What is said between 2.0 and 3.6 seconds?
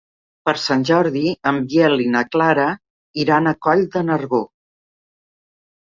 i na Clara iran a